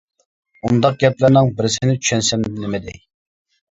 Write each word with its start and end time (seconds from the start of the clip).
ئۇنداق 0.69 0.95
گەپلەرنىڭ 1.03 1.51
بىرسىنى 1.59 1.95
چۈشەنسەم 2.07 2.49
نېمە 2.65 2.85
دەي. 2.89 2.99